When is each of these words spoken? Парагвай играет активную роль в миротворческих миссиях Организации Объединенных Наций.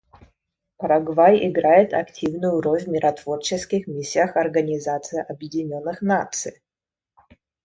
Парагвай 0.77 1.45
играет 1.47 1.93
активную 1.93 2.59
роль 2.59 2.83
в 2.83 2.87
миротворческих 2.87 3.85
миссиях 3.85 4.35
Организации 4.35 5.23
Объединенных 5.29 6.01
Наций. 6.01 6.63